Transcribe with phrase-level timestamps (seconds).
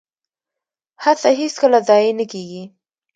[1.03, 2.63] هڅه هیڅکله ضایع نه کیږي